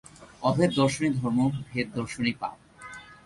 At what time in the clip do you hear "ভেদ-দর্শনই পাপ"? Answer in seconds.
1.69-2.57